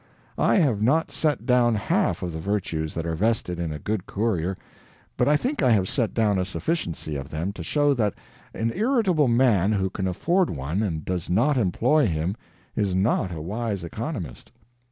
[0.39, 4.07] I have not set down half of the virtues that are vested in a good
[4.07, 4.57] courier,
[5.15, 8.15] but I think I have set down a sufficiency of them to show that
[8.51, 12.35] an irritable man who can afford one and does not employ him
[12.75, 14.51] is not a wise economist.